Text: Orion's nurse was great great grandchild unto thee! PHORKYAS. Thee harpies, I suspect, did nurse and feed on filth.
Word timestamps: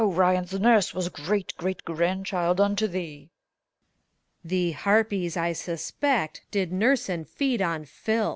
Orion's 0.03 0.59
nurse 0.59 0.95
was 0.95 1.09
great 1.09 1.53
great 1.57 1.85
grandchild 1.85 2.59
unto 2.59 2.87
thee! 2.87 3.29
PHORKYAS. 4.41 4.49
Thee 4.49 4.71
harpies, 4.71 5.37
I 5.37 5.53
suspect, 5.53 6.41
did 6.49 6.71
nurse 6.73 7.07
and 7.07 7.29
feed 7.29 7.61
on 7.61 7.85
filth. 7.85 8.29